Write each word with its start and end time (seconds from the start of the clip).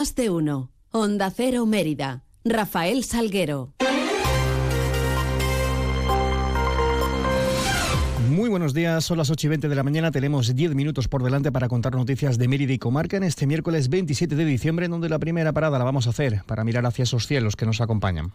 Más 0.00 0.14
de 0.14 0.30
uno. 0.30 0.70
Onda 0.92 1.30
Cero 1.30 1.66
Mérida. 1.66 2.24
Rafael 2.42 3.04
Salguero. 3.04 3.74
Muy 8.30 8.48
buenos 8.48 8.72
días, 8.72 9.04
son 9.04 9.18
las 9.18 9.28
8 9.28 9.46
y 9.46 9.50
20 9.50 9.68
de 9.68 9.74
la 9.74 9.82
mañana, 9.82 10.10
tenemos 10.10 10.56
10 10.56 10.74
minutos 10.74 11.06
por 11.06 11.22
delante 11.22 11.52
para 11.52 11.68
contar 11.68 11.94
noticias 11.94 12.38
de 12.38 12.48
Mérida 12.48 12.72
y 12.72 12.78
Comarca 12.78 13.18
en 13.18 13.24
este 13.24 13.46
miércoles 13.46 13.90
27 13.90 14.36
de 14.36 14.46
diciembre, 14.46 14.86
en 14.86 14.92
donde 14.92 15.10
la 15.10 15.18
primera 15.18 15.52
parada 15.52 15.78
la 15.78 15.84
vamos 15.84 16.06
a 16.06 16.10
hacer 16.10 16.44
para 16.46 16.64
mirar 16.64 16.86
hacia 16.86 17.02
esos 17.02 17.26
cielos 17.26 17.54
que 17.54 17.66
nos 17.66 17.82
acompañan. 17.82 18.32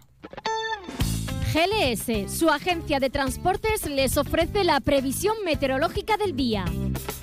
GLS, 1.52 2.32
su 2.32 2.52
agencia 2.52 3.00
de 3.00 3.09
transportes, 3.09 3.89
les 3.89 4.18
ofrece 4.18 4.63
la 4.66 4.82
previsión 4.82 5.36
meteorológica 5.43 6.16
del 6.18 6.36
día. 6.36 6.66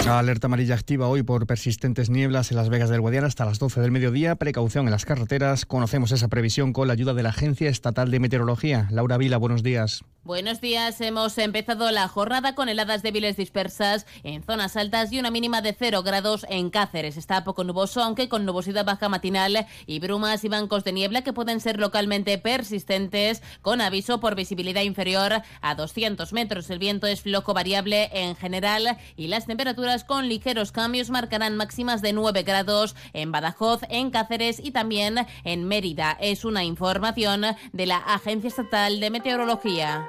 Alerta 0.09 0.47
amarilla 0.47 0.75
activa 0.75 1.09
hoy 1.09 1.23
por 1.23 1.47
persistentes 1.47 2.11
nieblas 2.11 2.51
en 2.51 2.57
Las 2.57 2.69
Vegas 2.69 2.91
del 2.91 3.01
Guadiana 3.01 3.29
hasta 3.29 3.45
las 3.45 3.59
12 3.59 3.81
del 3.81 3.93
mediodía. 3.93 4.35
Precaución 4.35 4.87
en 4.87 4.91
las 4.91 5.05
carreteras. 5.05 5.65
Conocemos 5.65 6.13
esa 6.13 6.29
previsión 6.29 6.73
con 6.73 6.89
la 6.89 6.93
ayuda 6.93 7.15
de 7.15 7.23
la 7.23 7.31
Agencia 7.31 7.71
Estatal 7.71 8.11
de 8.11 8.21
Meteorología. 8.21 8.89
Laura 8.91 9.17
Vila, 9.17 9.39
buenos 9.39 9.63
días. 9.63 10.03
Buenos 10.25 10.61
días. 10.61 11.01
Hemos 11.01 11.37
empezado 11.39 11.91
la 11.91 12.07
jornada 12.07 12.55
con 12.55 12.69
heladas 12.69 13.03
débiles 13.03 13.37
dispersas 13.37 14.07
en 14.23 14.45
zonas 14.45 14.77
altas 14.77 15.13
y 15.13 15.19
una 15.19 15.33
mínima 15.33 15.63
de 15.63 15.75
0 15.77 16.05
grados 16.05 16.47
en 16.49 16.71
Cáceres. 16.71 17.17
Está 17.17 17.43
poco 17.43 17.65
nuboso, 17.65 18.03
aunque 18.03 18.29
con 18.29 18.45
nubosidad 18.45 18.85
baja 18.85 19.09
matinal 19.09 19.67
y 19.87 19.99
brumas 19.99 20.45
y 20.45 20.49
bancos 20.49 20.85
de 20.85 20.93
niebla 20.93 21.23
que 21.23 21.33
pueden 21.33 21.59
ser 21.59 21.81
localmente 21.81 22.39
persistentes, 22.39 23.43
con 23.63 23.81
aviso 23.81 24.21
por 24.21 24.37
visibilidad 24.37 24.83
inferior 24.83 25.43
a 25.61 25.75
200 25.75 26.33
metros. 26.33 26.71
El 26.71 26.79
viento 26.79 27.09
es 27.09 27.23
flojo 27.23 27.53
variable 27.53 28.09
en 28.13 28.37
general 28.37 28.99
y 29.17 29.27
las 29.27 29.47
temperaturas 29.47 29.62
con 30.07 30.29
ligeros 30.29 30.73
cambios 30.73 31.11
marcarán 31.11 31.57
máximas 31.57 32.03
de 32.03 32.13
9 32.13 32.43
grados 32.43 32.97
en 33.13 33.31
Badajoz, 33.31 33.83
en 33.89 34.11
Cáceres 34.11 34.59
y 34.59 34.73
también 34.73 35.25
en 35.45 35.69
Mérida. 35.69 36.17
Es 36.21 36.45
una 36.45 36.65
información 36.65 37.43
de 37.73 37.87
la 37.87 37.99
Agencia 37.99 38.49
Estatal 38.49 38.99
de 38.99 39.11
Meteorología. 39.11 40.09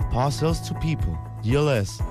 Parcels 0.11 0.59
to 0.67 0.73
people. 0.73 1.17
GLS. 1.41 2.01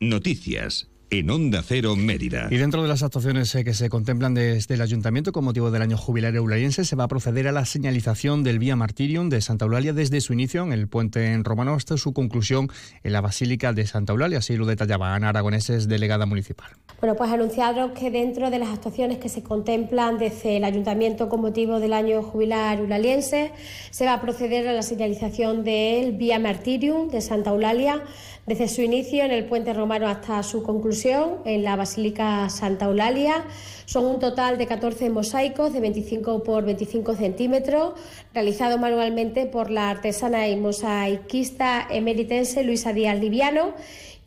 Noticias 0.00 0.86
en 1.10 1.30
Onda 1.30 1.62
Cero 1.62 1.94
Mérida. 1.94 2.48
Y 2.50 2.56
dentro 2.56 2.82
de 2.82 2.88
las 2.88 3.02
actuaciones 3.02 3.54
eh, 3.54 3.62
que 3.62 3.74
se 3.74 3.88
contemplan 3.88 4.34
desde 4.34 4.74
el 4.74 4.80
Ayuntamiento 4.80 5.30
con 5.30 5.44
motivo 5.44 5.70
del 5.70 5.82
año 5.82 5.96
jubilar 5.96 6.34
eulaliense, 6.34 6.84
se 6.84 6.96
va 6.96 7.04
a 7.04 7.08
proceder 7.08 7.46
a 7.46 7.52
la 7.52 7.64
señalización 7.64 8.42
del 8.42 8.58
Vía 8.58 8.74
Martirium 8.74 9.28
de 9.28 9.40
Santa 9.40 9.66
Eulalia 9.66 9.92
desde 9.92 10.20
su 10.20 10.32
inicio 10.32 10.64
en 10.64 10.72
el 10.72 10.88
puente 10.88 11.32
en 11.32 11.44
Romano 11.44 11.74
hasta 11.74 11.96
su 11.96 12.12
conclusión 12.12 12.68
en 13.04 13.12
la 13.12 13.20
Basílica 13.20 13.72
de 13.72 13.86
Santa 13.86 14.12
Eulalia. 14.12 14.38
Así 14.38 14.56
lo 14.56 14.66
detallaba 14.66 15.14
Ana 15.14 15.28
Aragoneses, 15.28 15.86
delegada 15.86 16.26
municipal. 16.26 16.70
Bueno, 17.00 17.14
pues 17.14 17.30
anunciaros 17.30 17.92
que 17.92 18.10
dentro 18.10 18.50
de 18.50 18.58
las 18.58 18.70
actuaciones 18.70 19.18
que 19.18 19.28
se 19.28 19.42
contemplan 19.42 20.18
desde 20.18 20.56
el 20.56 20.64
Ayuntamiento 20.64 21.28
con 21.28 21.40
motivo 21.40 21.78
del 21.78 21.92
año 21.92 22.22
jubilar 22.22 22.78
eulaliense, 22.78 23.52
se 23.90 24.04
va 24.06 24.14
a 24.14 24.20
proceder 24.20 24.66
a 24.66 24.72
la 24.72 24.82
señalización 24.82 25.62
del 25.62 26.12
Vía 26.12 26.38
Martirium 26.38 27.08
de 27.10 27.20
Santa 27.20 27.50
Eulalia 27.50 28.02
desde 28.46 28.68
su 28.68 28.80
inicio 28.80 29.24
en 29.24 29.32
el 29.32 29.44
puente 29.44 29.72
romano 29.72 30.06
hasta 30.06 30.42
su 30.42 30.62
conclusión 30.62 30.95
en 31.04 31.62
la 31.62 31.76
Basílica 31.76 32.48
Santa 32.48 32.86
Eulalia. 32.86 33.44
Son 33.84 34.06
un 34.06 34.18
total 34.18 34.56
de 34.56 34.66
14 34.66 35.10
mosaicos 35.10 35.74
de 35.74 35.80
25 35.80 36.42
por 36.42 36.64
25 36.64 37.14
centímetros, 37.14 37.92
realizados 38.32 38.80
manualmente 38.80 39.44
por 39.44 39.70
la 39.70 39.90
artesana 39.90 40.48
y 40.48 40.56
mosaiquista 40.56 41.86
emeritense 41.90 42.64
Luisa 42.64 42.94
Díaz 42.94 43.20
Liviano 43.20 43.74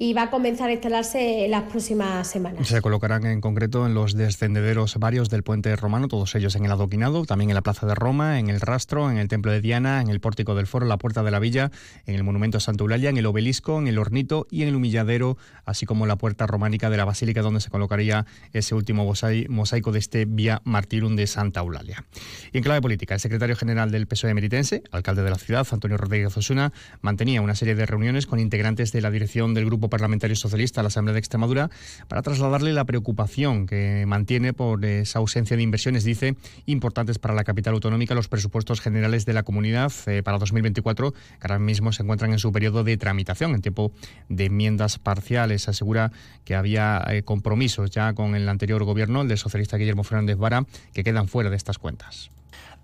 y 0.02 0.14
va 0.14 0.24
a 0.24 0.30
comenzar 0.30 0.70
a 0.70 0.72
instalarse 0.72 1.44
en 1.44 1.52
las 1.52 1.64
próximas 1.64 2.26
semanas. 2.26 2.66
Se 2.66 2.82
colocarán 2.82 3.26
en 3.26 3.42
concreto 3.42 3.86
en 3.86 3.94
los 3.94 4.16
descendederos 4.16 4.96
varios 4.98 5.30
del 5.30 5.44
puente 5.44 5.76
romano, 5.76 6.08
todos 6.08 6.34
ellos 6.36 6.56
en 6.56 6.64
el 6.64 6.72
adoquinado, 6.72 7.26
también 7.26 7.50
en 7.50 7.56
la 7.56 7.62
Plaza 7.62 7.86
de 7.86 7.96
Roma, 7.96 8.40
en 8.40 8.50
el 8.50 8.62
Rastro, 8.62 9.12
en 9.12 9.18
el 9.18 9.28
Templo 9.28 9.52
de 9.52 9.60
Diana, 9.60 10.02
en 10.02 10.08
el 10.08 10.22
Pórtico 10.22 10.56
del 10.56 10.68
Foro, 10.68 10.86
la 10.86 10.98
Puerta 10.98 11.22
de 11.22 11.32
la 11.32 11.40
Villa, 11.40 11.70
en 12.06 12.16
el 12.16 12.24
Monumento 12.24 12.58
a 12.58 12.62
Santa 12.62 12.82
Eulalia, 12.84 13.10
en 13.10 13.18
el 13.18 13.26
Obelisco, 13.26 13.78
en 13.78 13.90
el 13.90 13.98
Hornito 13.98 14.48
y 14.50 14.62
en 14.62 14.70
el 14.70 14.76
Humilladero, 14.76 15.38
así 15.66 15.86
como 15.86 16.08
la 16.08 16.16
Puerta 16.16 16.48
Románica 16.48 16.90
de 16.90 16.96
la 16.96 17.04
Basílica, 17.04 17.42
donde 17.42 17.60
se 17.60 17.70
colocaría 17.70 18.26
ese 18.54 18.76
último 18.76 19.04
mosaico 19.50 19.92
de 19.92 20.00
este 20.00 20.24
Vía 20.24 20.62
Martirum 20.64 21.18
de 21.18 21.28
Santa 21.28 21.60
Eulalia. 21.60 22.06
Y 22.54 22.60
en 22.60 22.64
clave 22.64 22.82
política, 22.82 23.16
el 23.16 23.20
secretario 23.20 23.58
general 23.58 23.92
del 23.92 24.08
PSOE 24.08 24.32
emeritense, 24.32 24.82
alcalde 24.92 25.24
de 25.24 25.30
la 25.30 25.38
ciudad, 25.38 25.68
Antonio 25.70 25.98
Rodríguez 25.98 26.38
Osuna, 26.38 26.72
mantenía 27.02 27.42
una 27.42 27.56
serie 27.56 27.76
de 27.76 27.86
reuniones 27.86 28.28
con 28.28 28.40
integrantes 28.40 28.94
de 28.94 29.02
la 29.02 29.12
dirección 29.12 29.54
del 29.54 29.66
Grupo 29.66 29.89
Parlamentario 29.90 30.36
Socialista 30.36 30.82
a 30.82 30.84
la 30.84 30.88
Asamblea 30.88 31.14
de 31.14 31.20
Extremadura 31.20 31.70
para 32.08 32.22
trasladarle 32.22 32.74
la 32.74 32.86
preocupación 32.86 33.68
que 33.68 34.06
mantiene 34.08 34.54
por 34.54 34.84
esa 34.86 35.20
ausencia 35.20 35.58
de 35.58 35.64
inversiones, 35.64 36.04
dice, 36.04 36.36
importantes 36.66 37.20
para 37.20 37.34
la 37.34 37.44
capital 37.44 37.74
autonómica, 37.74 38.16
los 38.16 38.28
presupuestos 38.28 38.82
generales 38.82 39.26
de 39.26 39.34
la 39.34 39.44
comunidad 39.44 39.92
eh, 40.06 40.24
para 40.24 40.38
2024, 40.38 41.12
que 41.12 41.20
ahora 41.42 41.60
mismo 41.60 41.92
se 41.92 42.04
encuentran 42.04 42.32
en 42.32 42.40
su 42.40 42.52
periodo 42.52 42.84
de 42.84 42.98
tramitación, 42.98 43.56
en 43.56 43.62
tiempo 43.62 43.92
de 44.30 44.46
enmiendas 44.46 45.00
parciales. 45.00 45.68
Asegura 45.68 46.12
que 46.46 46.56
había 46.56 47.04
eh, 47.10 47.24
compromisos 47.24 47.92
ya 47.92 48.14
con 48.14 48.36
el 48.36 48.48
anterior 48.48 48.84
gobierno, 48.84 49.22
el 49.22 49.28
del 49.28 49.38
socialista 49.38 49.78
Guillermo 49.78 50.04
Fernández 50.04 50.38
Vara, 50.38 50.66
que 50.94 51.04
quedan 51.04 51.28
fuera 51.28 51.50
de 51.50 51.56
estas 51.56 51.78
cuentas. 51.78 52.30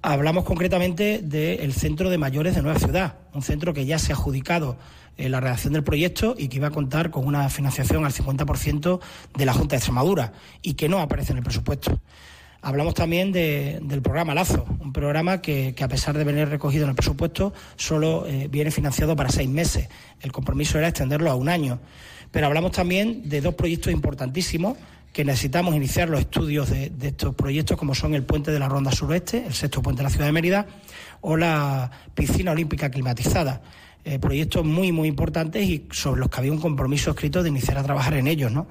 Hablamos 0.07 0.43
concretamente 0.43 1.19
del 1.23 1.73
Centro 1.73 2.11
de 2.11 2.19
Mayores 2.19 2.53
de 2.53 2.61
Nueva 2.61 2.77
Ciudad, 2.77 3.15
un 3.33 3.41
centro 3.41 3.73
que 3.73 3.87
ya 3.87 3.97
se 3.97 4.13
ha 4.13 4.15
adjudicado 4.15 4.77
en 5.17 5.31
la 5.31 5.39
redacción 5.39 5.73
del 5.73 5.83
proyecto 5.83 6.35
y 6.37 6.47
que 6.47 6.57
iba 6.57 6.67
a 6.67 6.71
contar 6.71 7.09
con 7.09 7.25
una 7.25 7.49
financiación 7.49 8.05
al 8.05 8.13
50% 8.13 8.99
de 9.35 9.45
la 9.47 9.53
Junta 9.53 9.73
de 9.73 9.77
Extremadura 9.77 10.33
y 10.61 10.75
que 10.75 10.89
no 10.89 10.99
aparece 10.99 11.31
en 11.31 11.39
el 11.39 11.43
presupuesto. 11.43 11.99
Hablamos 12.61 12.93
también 12.93 13.31
de, 13.31 13.79
del 13.81 14.03
programa 14.03 14.35
Lazo, 14.35 14.67
un 14.79 14.93
programa 14.93 15.41
que, 15.41 15.73
que, 15.73 15.83
a 15.83 15.87
pesar 15.87 16.15
de 16.15 16.23
venir 16.23 16.49
recogido 16.49 16.83
en 16.83 16.91
el 16.91 16.95
presupuesto, 16.95 17.51
solo 17.75 18.27
eh, 18.27 18.47
viene 18.47 18.69
financiado 18.69 19.15
para 19.15 19.29
seis 19.29 19.49
meses. 19.49 19.89
El 20.21 20.31
compromiso 20.31 20.77
era 20.77 20.87
extenderlo 20.87 21.31
a 21.31 21.35
un 21.35 21.49
año. 21.49 21.79
Pero 22.29 22.45
hablamos 22.45 22.73
también 22.73 23.27
de 23.27 23.41
dos 23.41 23.55
proyectos 23.55 23.91
importantísimos 23.91 24.77
que 25.15 25.23
necesitamos 25.23 25.73
iniciar 25.73 26.09
los 26.09 26.19
estudios 26.19 26.69
de, 26.69 26.91
estos 27.01 27.33
proyectos, 27.35 27.77
como 27.77 27.95
son 27.95 28.15
el 28.15 28.23
puente 28.23 28.51
de 28.51 28.59
la 28.59 28.67
Ronda 28.67 28.91
Suroeste, 28.91 29.45
el 29.47 29.53
sexto 29.53 29.81
puente 29.81 29.99
de 29.99 30.03
la 30.03 30.09
ciudad 30.09 30.25
de 30.25 30.33
Mérida, 30.33 30.67
o 31.21 31.37
la 31.37 31.89
piscina 32.13 32.51
olímpica 32.51 32.91
climatizada. 32.91 33.61
Eh, 34.03 34.19
proyectos 34.19 34.65
muy, 34.65 34.91
muy 34.91 35.07
importantes 35.07 35.63
y 35.63 35.87
sobre 35.89 36.19
los 36.19 36.29
que 36.29 36.39
había 36.39 36.51
un 36.51 36.59
compromiso 36.59 37.11
escrito 37.11 37.43
de 37.43 37.49
iniciar 37.49 37.77
a 37.77 37.83
trabajar 37.83 38.15
en 38.15 38.27
ellos. 38.27 38.51
¿no? 38.51 38.67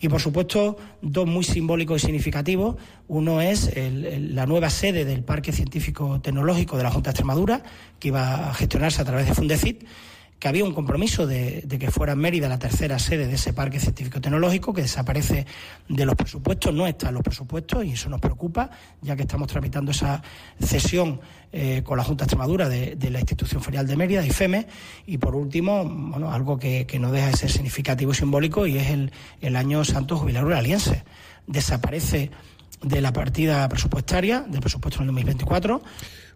Y, 0.00 0.08
por 0.08 0.20
supuesto, 0.20 0.76
dos 1.00 1.28
muy 1.28 1.44
simbólicos 1.44 2.02
y 2.02 2.06
significativos. 2.06 2.74
Uno 3.06 3.40
es 3.40 3.70
la 3.76 4.46
nueva 4.46 4.70
sede 4.70 5.04
del 5.04 5.22
Parque 5.22 5.52
Científico 5.52 6.20
Tecnológico 6.20 6.76
de 6.76 6.82
la 6.82 6.90
Junta 6.90 7.10
de 7.10 7.12
Extremadura, 7.12 7.62
que 8.00 8.08
iba 8.08 8.50
a 8.50 8.54
gestionarse 8.54 9.00
a 9.00 9.04
través 9.04 9.28
de 9.28 9.34
Fundecit 9.34 9.84
que 10.44 10.48
había 10.48 10.64
un 10.64 10.74
compromiso 10.74 11.26
de, 11.26 11.62
de, 11.64 11.78
que 11.78 11.90
fuera 11.90 12.14
Mérida 12.14 12.50
la 12.50 12.58
tercera 12.58 12.98
sede 12.98 13.26
de 13.26 13.36
ese 13.36 13.54
parque 13.54 13.80
científico 13.80 14.20
tecnológico, 14.20 14.74
que 14.74 14.82
desaparece 14.82 15.46
de 15.88 16.04
los 16.04 16.14
presupuestos, 16.14 16.74
no 16.74 16.86
está 16.86 17.08
en 17.08 17.14
los 17.14 17.22
presupuestos 17.22 17.82
y 17.82 17.92
eso 17.92 18.10
nos 18.10 18.20
preocupa, 18.20 18.68
ya 19.00 19.16
que 19.16 19.22
estamos 19.22 19.48
tramitando 19.48 19.92
esa 19.92 20.22
cesión 20.60 21.18
eh, 21.50 21.80
con 21.82 21.96
la 21.96 22.04
Junta 22.04 22.24
de 22.24 22.26
Extremadura 22.26 22.68
de, 22.68 22.94
de, 22.94 23.08
la 23.08 23.20
Institución 23.20 23.62
Ferial 23.62 23.86
de 23.86 23.96
Mérida, 23.96 24.26
IFEME, 24.26 24.66
y 25.06 25.16
por 25.16 25.34
último, 25.34 25.82
bueno, 25.82 26.30
algo 26.30 26.58
que, 26.58 26.86
no 27.00 27.10
deja 27.10 27.28
de 27.28 27.36
ser 27.38 27.50
significativo 27.50 28.12
y 28.12 28.14
simbólico 28.14 28.66
y 28.66 28.76
es 28.76 28.90
el, 28.90 29.12
el 29.40 29.56
año 29.56 29.82
santo 29.82 30.18
jubilar 30.18 30.44
aliense. 30.52 31.04
Desaparece 31.46 32.30
de 32.82 33.00
la 33.00 33.14
partida 33.14 33.66
presupuestaria, 33.70 34.40
del 34.40 34.60
presupuesto 34.60 34.98
en 34.98 35.08
el 35.08 35.14
2024 35.14 35.80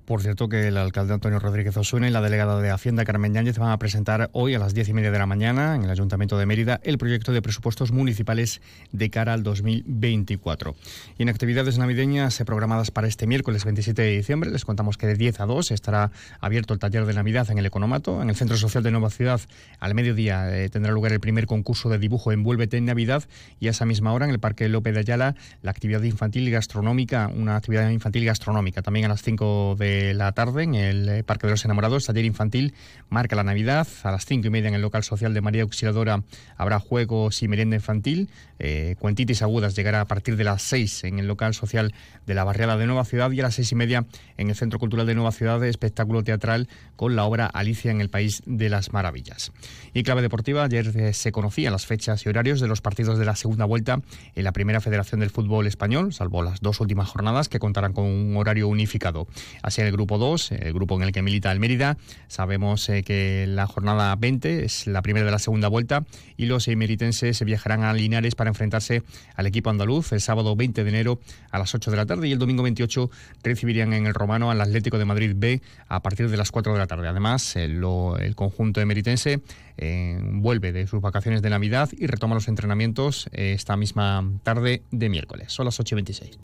Por 0.08 0.22
cierto, 0.22 0.48
que 0.48 0.68
el 0.68 0.78
alcalde 0.78 1.12
Antonio 1.12 1.38
Rodríguez 1.38 1.76
Osuna 1.76 2.08
y 2.08 2.10
la 2.10 2.22
delegada 2.22 2.62
de 2.62 2.70
Hacienda 2.70 3.04
Carmen 3.04 3.34
Yáñez 3.34 3.58
van 3.58 3.72
a 3.72 3.78
presentar 3.78 4.30
hoy 4.32 4.54
a 4.54 4.58
las 4.58 4.72
diez 4.72 4.88
y 4.88 4.94
media 4.94 5.10
de 5.10 5.18
la 5.18 5.26
mañana 5.26 5.74
en 5.74 5.84
el 5.84 5.90
Ayuntamiento 5.90 6.38
de 6.38 6.46
Mérida 6.46 6.80
el 6.82 6.96
proyecto 6.96 7.30
de 7.30 7.42
presupuestos 7.42 7.92
municipales 7.92 8.62
de 8.90 9.10
cara 9.10 9.34
al 9.34 9.42
2024. 9.42 10.74
Y 11.18 11.24
en 11.24 11.28
actividades 11.28 11.76
navideñas 11.76 12.42
programadas 12.46 12.90
para 12.90 13.06
este 13.06 13.26
miércoles 13.26 13.66
27 13.66 14.00
de 14.00 14.16
diciembre, 14.16 14.50
les 14.50 14.64
contamos 14.64 14.96
que 14.96 15.06
de 15.06 15.14
10 15.14 15.40
a 15.40 15.44
2 15.44 15.72
estará 15.72 16.10
abierto 16.40 16.72
el 16.72 16.80
taller 16.80 17.04
de 17.04 17.12
Navidad 17.12 17.50
en 17.50 17.58
el 17.58 17.66
Economato. 17.66 18.22
En 18.22 18.30
el 18.30 18.36
Centro 18.36 18.56
Social 18.56 18.82
de 18.82 18.90
Nueva 18.90 19.10
Ciudad, 19.10 19.42
al 19.78 19.94
mediodía, 19.94 20.56
eh, 20.56 20.70
tendrá 20.70 20.90
lugar 20.90 21.12
el 21.12 21.20
primer 21.20 21.44
concurso 21.44 21.90
de 21.90 21.98
dibujo 21.98 22.32
Envuélvete 22.32 22.78
en 22.78 22.86
Navidad 22.86 23.24
y 23.60 23.66
a 23.66 23.72
esa 23.72 23.84
misma 23.84 24.14
hora 24.14 24.24
en 24.24 24.30
el 24.30 24.40
Parque 24.40 24.70
López 24.70 24.94
de 24.94 25.00
Ayala 25.00 25.34
la 25.60 25.70
actividad 25.70 26.02
infantil 26.02 26.48
y 26.48 26.50
gastronómica, 26.50 27.28
una 27.28 27.56
actividad 27.56 27.90
infantil 27.90 28.22
y 28.22 28.26
gastronómica. 28.26 28.80
También 28.80 29.04
a 29.04 29.10
las 29.10 29.20
5 29.20 29.76
de 29.78 29.97
la 30.14 30.32
tarde 30.32 30.62
en 30.62 30.74
el 30.74 31.08
eh, 31.08 31.24
Parque 31.24 31.46
de 31.46 31.52
los 31.52 31.64
Enamorados, 31.64 32.06
taller 32.06 32.24
infantil 32.24 32.74
marca 33.08 33.36
la 33.36 33.44
Navidad. 33.44 33.86
A 34.02 34.10
las 34.10 34.26
cinco 34.26 34.46
y 34.46 34.50
media 34.50 34.68
en 34.68 34.74
el 34.74 34.82
local 34.82 35.04
social 35.04 35.34
de 35.34 35.40
María 35.40 35.62
Auxiliadora 35.62 36.22
habrá 36.56 36.78
juegos 36.78 37.42
y 37.42 37.48
merienda 37.48 37.76
infantil. 37.76 38.30
Eh, 38.58 38.96
Agudas 39.40 39.76
llegará 39.76 40.00
a 40.00 40.04
partir 40.06 40.36
de 40.36 40.44
las 40.44 40.62
seis 40.62 41.04
en 41.04 41.18
el 41.18 41.26
local 41.26 41.54
social 41.54 41.94
de 42.26 42.34
la 42.34 42.44
barriada 42.44 42.76
de 42.76 42.86
Nueva 42.86 43.04
Ciudad 43.04 43.30
y 43.30 43.40
a 43.40 43.44
las 43.44 43.54
seis 43.54 43.70
y 43.72 43.74
media 43.74 44.06
en 44.36 44.48
el 44.48 44.56
Centro 44.56 44.78
Cultural 44.78 45.06
de 45.06 45.14
Nueva 45.14 45.32
Ciudad 45.32 45.62
espectáculo 45.64 46.24
teatral 46.24 46.68
con 46.96 47.14
la 47.14 47.24
obra 47.24 47.46
Alicia 47.46 47.90
en 47.90 48.00
el 48.00 48.10
País 48.10 48.42
de 48.46 48.68
las 48.68 48.92
Maravillas. 48.92 49.52
Y 49.94 50.02
clave 50.02 50.22
deportiva, 50.22 50.64
ayer 50.64 50.92
eh, 50.96 51.12
se 51.12 51.32
conocían 51.32 51.72
las 51.72 51.86
fechas 51.86 52.24
y 52.26 52.28
horarios 52.28 52.60
de 52.60 52.68
los 52.68 52.80
partidos 52.80 53.18
de 53.18 53.24
la 53.24 53.36
segunda 53.36 53.64
vuelta 53.64 54.00
en 54.34 54.44
la 54.44 54.52
primera 54.52 54.80
federación 54.80 55.20
del 55.20 55.30
fútbol 55.30 55.66
español, 55.66 56.12
salvo 56.12 56.42
las 56.42 56.60
dos 56.60 56.80
últimas 56.80 57.08
jornadas 57.08 57.48
que 57.48 57.58
contarán 57.58 57.92
con 57.92 58.04
un 58.04 58.36
horario 58.36 58.68
unificado. 58.68 59.26
Así 59.62 59.82
el 59.88 59.92
grupo 59.92 60.18
2, 60.18 60.52
el 60.52 60.72
grupo 60.72 60.96
en 60.96 61.02
el 61.02 61.12
que 61.12 61.22
milita 61.22 61.50
el 61.50 61.60
Mérida. 61.60 61.96
Sabemos 62.28 62.88
eh, 62.88 63.02
que 63.02 63.46
la 63.48 63.66
jornada 63.66 64.14
20 64.16 64.64
es 64.64 64.86
la 64.86 65.02
primera 65.02 65.26
de 65.26 65.32
la 65.32 65.38
segunda 65.38 65.68
vuelta 65.68 66.04
y 66.36 66.46
los 66.46 66.68
emeritenses 66.68 67.44
viajarán 67.44 67.82
a 67.82 67.92
Linares 67.92 68.34
para 68.34 68.48
enfrentarse 68.48 69.02
al 69.34 69.46
equipo 69.46 69.70
andaluz 69.70 70.12
el 70.12 70.20
sábado 70.20 70.54
20 70.56 70.84
de 70.84 70.88
enero 70.90 71.20
a 71.50 71.58
las 71.58 71.74
8 71.74 71.90
de 71.90 71.96
la 71.96 72.06
tarde 72.06 72.28
y 72.28 72.32
el 72.32 72.38
domingo 72.38 72.62
28 72.62 73.10
recibirían 73.42 73.92
en 73.92 74.06
el 74.06 74.14
Romano 74.14 74.50
al 74.50 74.60
Atlético 74.60 74.98
de 74.98 75.04
Madrid 75.04 75.32
B 75.36 75.60
a 75.88 76.00
partir 76.00 76.30
de 76.30 76.36
las 76.36 76.50
4 76.50 76.72
de 76.72 76.78
la 76.78 76.86
tarde. 76.86 77.08
Además, 77.08 77.56
el, 77.56 77.82
el 78.20 78.34
conjunto 78.34 78.80
emeritense 78.80 79.40
eh, 79.76 80.18
vuelve 80.20 80.72
de 80.72 80.86
sus 80.86 81.00
vacaciones 81.00 81.40
de 81.40 81.50
Navidad 81.50 81.88
y 81.92 82.06
retoma 82.06 82.34
los 82.34 82.48
entrenamientos 82.48 83.28
eh, 83.32 83.52
esta 83.52 83.76
misma 83.76 84.28
tarde 84.42 84.82
de 84.90 85.08
miércoles. 85.08 85.52
Son 85.52 85.64
las 85.64 85.78
8 85.78 85.94
y 85.94 85.96
26. 85.96 86.38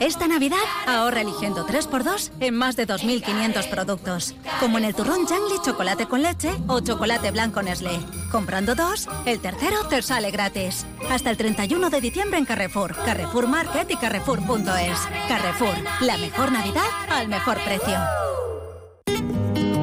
Esta 0.00 0.26
Navidad 0.26 0.56
ahorra 0.86 1.20
eligiendo 1.20 1.66
3x2 1.66 2.30
en 2.40 2.54
más 2.54 2.74
de 2.74 2.86
2.500 2.86 3.68
productos. 3.68 4.34
Como 4.58 4.78
en 4.78 4.84
el 4.84 4.94
turrón 4.94 5.26
Jangli 5.26 5.60
chocolate 5.62 6.06
con 6.06 6.22
leche 6.22 6.52
o 6.68 6.80
chocolate 6.80 7.30
blanco 7.30 7.60
Nestlé. 7.60 8.00
Comprando 8.32 8.74
dos, 8.74 9.08
el 9.26 9.40
tercero 9.40 9.86
te 9.88 10.00
sale 10.00 10.30
gratis. 10.30 10.86
Hasta 11.10 11.28
el 11.28 11.36
31 11.36 11.90
de 11.90 12.00
diciembre 12.00 12.38
en 12.38 12.46
Carrefour, 12.46 12.96
Carrefour 12.96 13.46
Market 13.46 13.90
y 13.90 13.96
Carrefour.es. 13.96 14.98
Carrefour, 15.28 15.74
la 16.00 16.16
mejor 16.16 16.50
Navidad 16.50 16.88
al 17.10 17.28
mejor 17.28 17.62
precio. 17.62 17.98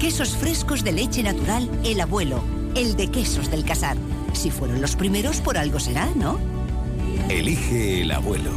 quesos 0.00 0.34
frescos 0.34 0.82
de 0.82 0.92
leche 0.92 1.22
natural, 1.22 1.70
el 1.84 2.00
abuelo, 2.00 2.42
el 2.74 2.96
de 2.96 3.08
Quesos 3.08 3.50
del 3.50 3.66
Casar. 3.66 3.98
Si 4.32 4.50
fueron 4.50 4.80
los 4.80 4.96
primeros, 4.96 5.42
por 5.42 5.58
algo 5.58 5.78
será, 5.78 6.08
¿no? 6.16 6.40
Elige 7.28 8.00
el 8.00 8.10
abuelo. 8.10 8.50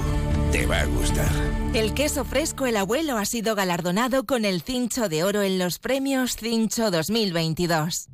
Te 0.53 0.65
va 0.65 0.79
a 0.79 0.85
gustar. 0.85 1.29
El 1.73 1.93
queso 1.93 2.23
fresco 2.23 2.65
El 2.65 2.77
Abuelo 2.77 3.17
ha 3.17 3.25
sido 3.25 3.55
galardonado 3.55 4.25
con 4.25 4.45
el 4.45 4.61
Cincho 4.61 5.09
de 5.09 5.23
Oro 5.23 5.41
en 5.41 5.59
los 5.59 5.79
premios 5.79 6.37
Cincho 6.37 6.91
2022. 6.91 8.07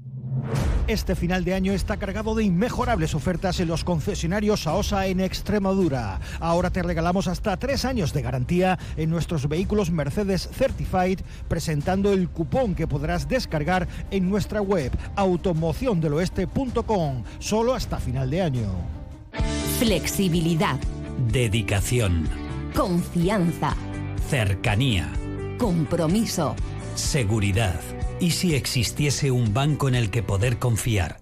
Este 0.90 1.16
final 1.16 1.46
de 1.46 1.54
año 1.54 1.72
está 1.74 1.96
cargado 1.98 2.34
de 2.34 2.44
inmejorables 2.44 3.14
ofertas 3.14 3.60
en 3.60 3.68
los 3.68 3.84
concesionarios 3.84 4.66
AOSA 4.66 5.06
en 5.06 5.20
Extremadura. 5.20 6.20
Ahora 6.40 6.72
te 6.72 6.82
regalamos 6.82 7.28
hasta 7.28 7.58
tres 7.58 7.86
años 7.86 8.12
de 8.12 8.24
garantía 8.24 8.80
en 8.98 9.12
nuestros 9.12 9.48
vehículos 9.48 9.92
Mercedes 9.92 10.50
Certified, 10.52 11.20
presentando 11.48 12.12
el 12.12 12.28
cupón 12.28 12.74
que 12.74 12.88
podrás 12.88 13.30
descargar 13.30 13.88
en 14.10 14.32
nuestra 14.32 14.64
web 14.64 14.92
automociondeloeste.com, 15.16 17.24
solo 17.38 17.76
hasta 17.76 18.00
final 18.00 18.32
de 18.32 18.42
año. 18.42 18.72
Flexibilidad. 19.78 20.80
Dedicación. 21.32 22.28
Confianza. 22.76 23.76
Cercanía. 24.28 25.08
Compromiso. 25.60 26.56
Seguridad. 26.96 27.80
¿Y 28.22 28.32
si 28.32 28.54
existiese 28.54 29.32
un 29.32 29.54
banco 29.54 29.88
en 29.88 29.96
el 29.96 30.10
que 30.10 30.22
poder 30.24 30.60
confiar? 30.60 31.22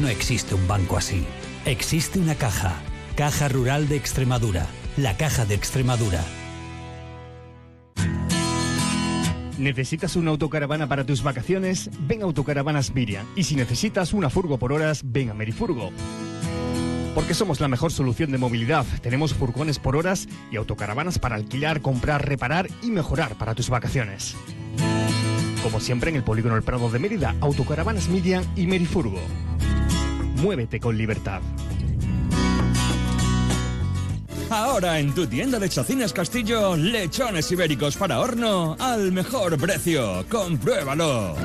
No 0.00 0.08
existe 0.08 0.54
un 0.54 0.66
banco 0.66 0.96
así. 0.96 1.26
Existe 1.66 2.18
una 2.18 2.34
caja. 2.34 2.74
Caja 3.16 3.48
Rural 3.48 3.86
de 3.86 3.96
Extremadura. 3.96 4.66
La 4.96 5.14
Caja 5.18 5.44
de 5.44 5.54
Extremadura. 5.54 6.24
¿Necesitas 9.58 10.16
una 10.16 10.30
autocaravana 10.30 10.88
para 10.88 11.04
tus 11.04 11.22
vacaciones? 11.22 11.90
Ven 12.00 12.22
a 12.22 12.24
Autocaravanas 12.24 12.94
Miriam. 12.94 13.26
Y 13.36 13.44
si 13.44 13.54
necesitas 13.54 14.14
una 14.14 14.30
furgo 14.30 14.58
por 14.58 14.72
horas, 14.72 15.02
ven 15.04 15.28
a 15.28 15.34
Merifurgo. 15.34 15.90
Porque 17.14 17.34
somos 17.34 17.60
la 17.60 17.68
mejor 17.68 17.92
solución 17.92 18.32
de 18.32 18.38
movilidad. 18.38 18.86
Tenemos 19.02 19.34
furgones 19.34 19.78
por 19.78 19.96
horas 19.96 20.26
y 20.50 20.56
autocaravanas 20.56 21.18
para 21.18 21.34
alquilar, 21.34 21.82
comprar, 21.82 22.26
reparar 22.26 22.68
y 22.82 22.90
mejorar 22.90 23.34
para 23.34 23.54
tus 23.54 23.68
vacaciones. 23.68 24.34
Como 25.62 25.80
siempre 25.80 26.10
en 26.10 26.16
el 26.16 26.24
Polígono 26.24 26.56
El 26.56 26.62
Prado 26.62 26.90
de 26.90 26.98
Mérida, 26.98 27.34
Autocaravanas 27.40 28.08
Miriam 28.08 28.44
y 28.56 28.66
Merifurgo. 28.66 29.20
Muévete 30.36 30.80
con 30.80 30.96
libertad. 30.96 31.40
Ahora 34.50 34.98
en 34.98 35.14
tu 35.14 35.26
tienda 35.26 35.58
de 35.58 35.68
Chacinas 35.68 36.12
Castillo, 36.12 36.76
lechones 36.76 37.50
ibéricos 37.52 37.96
para 37.96 38.20
horno 38.20 38.76
al 38.78 39.10
mejor 39.12 39.56
precio. 39.56 40.26
Compruébalo. 40.28 41.36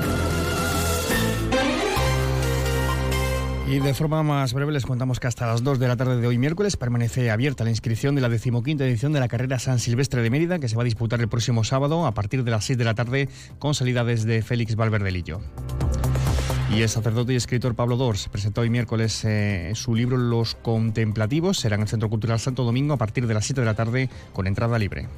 Y 3.70 3.80
de 3.80 3.92
forma 3.92 4.22
más 4.22 4.54
breve 4.54 4.72
les 4.72 4.86
contamos 4.86 5.20
que 5.20 5.26
hasta 5.26 5.46
las 5.46 5.62
2 5.62 5.78
de 5.78 5.88
la 5.88 5.96
tarde 5.96 6.18
de 6.18 6.26
hoy 6.26 6.38
miércoles 6.38 6.78
permanece 6.78 7.30
abierta 7.30 7.64
la 7.64 7.70
inscripción 7.70 8.14
de 8.14 8.22
la 8.22 8.30
decimoquinta 8.30 8.86
edición 8.86 9.12
de 9.12 9.20
la 9.20 9.28
carrera 9.28 9.58
San 9.58 9.78
Silvestre 9.78 10.22
de 10.22 10.30
Mérida 10.30 10.58
que 10.58 10.70
se 10.70 10.76
va 10.76 10.82
a 10.82 10.84
disputar 10.86 11.20
el 11.20 11.28
próximo 11.28 11.64
sábado 11.64 12.06
a 12.06 12.14
partir 12.14 12.44
de 12.44 12.50
las 12.50 12.64
6 12.64 12.78
de 12.78 12.84
la 12.84 12.94
tarde 12.94 13.28
con 13.58 13.74
salida 13.74 14.04
desde 14.04 14.40
Félix 14.40 14.74
Valverdelillo. 14.74 15.42
Y 16.74 16.80
el 16.80 16.88
sacerdote 16.88 17.34
y 17.34 17.36
escritor 17.36 17.74
Pablo 17.74 17.98
Dors 17.98 18.28
presentó 18.28 18.62
hoy 18.62 18.70
miércoles 18.70 19.22
eh, 19.26 19.72
su 19.74 19.94
libro 19.94 20.16
Los 20.16 20.54
Contemplativos. 20.54 21.58
Será 21.58 21.76
en 21.76 21.82
el 21.82 21.88
Centro 21.88 22.08
Cultural 22.08 22.40
Santo 22.40 22.64
Domingo 22.64 22.94
a 22.94 22.98
partir 22.98 23.26
de 23.26 23.34
las 23.34 23.44
7 23.44 23.60
de 23.60 23.66
la 23.66 23.74
tarde 23.74 24.08
con 24.32 24.46
entrada 24.46 24.78
libre. 24.78 25.08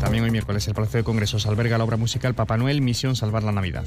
También 0.00 0.22
hoy 0.22 0.30
miércoles 0.30 0.68
el 0.68 0.74
Palacio 0.74 0.98
de 0.98 1.04
Congresos 1.04 1.46
alberga 1.46 1.78
la 1.78 1.84
obra 1.84 1.96
musical 1.96 2.34
Papá 2.34 2.58
Noel 2.58 2.82
Misión 2.82 3.16
Salvar 3.16 3.42
la 3.42 3.52
Navidad. 3.52 3.84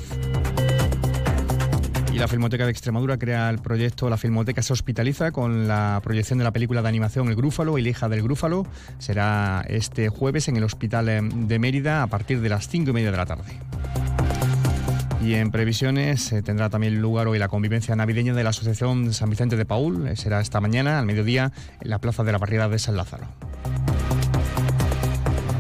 Y 2.16 2.18
la 2.18 2.30
Filmoteca 2.30 2.64
de 2.64 2.72
Extremadura 2.72 3.18
crea 3.18 3.50
el 3.50 3.60
proyecto 3.60 4.10
La 4.10 4.16
Filmoteca 4.16 4.62
se 4.62 4.72
hospitaliza 4.72 5.34
con 5.34 5.68
la 5.68 6.00
proyección 6.02 6.40
de 6.40 6.46
la 6.46 6.54
película 6.54 6.82
de 6.82 6.88
animación 6.88 7.28
El 7.28 7.36
Grúfalo 7.36 7.78
y 7.78 7.82
la 7.82 7.90
hija 7.90 8.08
del 8.08 8.24
Grúfalo. 8.24 8.66
Será 9.00 9.66
este 9.68 10.08
jueves 10.08 10.48
en 10.48 10.56
el 10.56 10.64
Hospital 10.64 11.10
em, 11.10 11.50
de 11.50 11.60
Mérida 11.60 12.04
a 12.04 12.08
partir 12.08 12.40
de 12.40 12.48
las 12.48 12.70
cinco 12.70 12.92
y 12.92 12.94
media 12.94 13.12
de 13.12 13.18
la 13.18 13.26
tarde. 13.26 13.60
Y 15.22 15.34
en 15.34 15.52
previsiones 15.52 16.32
eh, 16.32 16.42
tendrá 16.42 16.70
también 16.70 17.02
lugar 17.02 17.28
hoy 17.28 17.38
la 17.38 17.50
convivencia 17.50 17.98
navideña 17.98 18.34
de 18.34 18.46
la 18.46 18.52
Asociación 18.52 19.14
San 19.14 19.30
Vicente 19.30 19.58
de 19.58 19.66
Paul. 19.66 20.08
Eh, 20.08 20.16
será 20.16 20.40
esta 20.40 20.62
mañana 20.62 21.00
al 21.00 21.06
mediodía 21.06 21.52
en 21.82 21.90
la 21.90 22.00
plaza 22.00 22.24
de 22.24 22.32
la 22.32 22.38
barriada 22.38 22.70
de 22.70 22.80
San 22.80 22.96
Lázaro. 22.96 23.28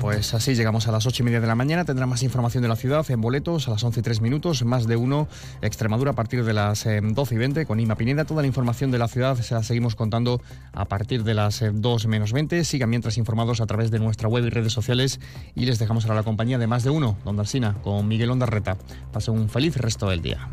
Pues 0.06 0.36
así 0.36 0.54
llegamos 0.54 0.88
a 0.88 0.92
las 0.92 1.08
ocho 1.08 1.24
y 1.24 1.26
media 1.26 1.42
de 1.42 1.48
la 1.48 1.56
mañana. 1.56 1.84
Tendrá 1.84 2.06
más 2.06 2.22
información 2.22 2.62
de 2.62 2.70
la 2.70 2.76
ciudad 2.76 3.10
en 3.10 3.22
boletos 3.22 3.68
a 3.68 3.72
las 3.72 3.84
11 3.84 4.02
y 4.02 4.04
3 4.04 4.22
minutos, 4.22 4.64
más 4.64 4.86
de 4.86 4.98
uno. 4.98 5.28
Extremadura 5.64 6.12
a 6.12 6.14
partir 6.14 6.46
de 6.46 6.54
las 6.54 6.86
12 6.86 7.34
y 7.34 7.38
20 7.40 7.66
con 7.66 7.80
Ima 7.80 7.96
Pineda. 7.96 8.24
Toda 8.24 8.44
la 8.44 8.48
información 8.48 8.92
de 8.92 9.00
la 9.00 9.08
ciudad 9.08 9.36
se 9.36 9.56
la 9.56 9.64
seguimos 9.64 9.96
contando 9.96 10.44
a 10.74 10.86
partir 10.86 11.24
de 11.24 11.34
las 11.34 11.64
2 11.74 12.06
menos 12.06 12.34
20. 12.34 12.64
Sigan 12.66 12.92
mientras 12.92 13.18
informados 13.18 13.62
a 13.62 13.66
través 13.66 13.90
de 13.90 13.98
nuestra 13.98 14.30
web 14.30 14.46
y 14.46 14.52
redes 14.52 14.74
sociales 14.74 15.20
y 15.56 15.66
les 15.66 15.80
dejamos 15.80 16.06
ahora 16.06 16.18
la 16.18 16.24
compañía 16.24 16.60
de 16.60 16.68
más 16.68 16.84
de 16.84 16.92
uno, 16.92 17.18
Don 17.26 17.40
Alsina, 17.40 17.74
con 17.82 18.08
Miguel 18.08 18.30
Ondarreta. 18.30 18.78
Pasen 19.12 19.34
un 19.34 19.50
feliz 19.50 19.76
resto 19.76 20.08
del 20.08 20.22
día. 20.22 20.52